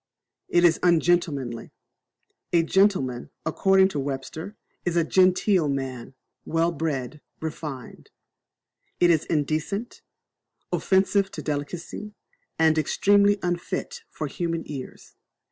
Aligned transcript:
It 0.49 0.63
is 0.63 0.79
ungentlemanly, 0.81 1.73
A 2.51 2.63
gentleman, 2.63 3.29
according 3.45 3.89
to 3.89 3.99
Webster, 3.99 4.55
is 4.83 4.95
a 4.97 5.03
genteel 5.03 5.69
man 5.69 6.15
well 6.43 6.71
bred, 6.71 7.21
refined. 7.39 8.09
It 8.99 9.11
is 9.11 9.25
indecent, 9.25 10.01
offensive 10.71 11.29
to 11.33 11.43
delicacy, 11.43 12.15
and 12.57 12.79
extremely 12.79 13.37
unfit 13.43 14.01
for 14.09 14.25
human 14.25 14.63
ears. 14.65 15.13